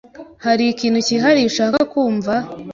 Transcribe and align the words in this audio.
Hari 0.45 0.63
ikintu 0.73 0.99
cyihariye 1.05 1.47
ushaka 1.51 1.79
kumva? 1.91 2.33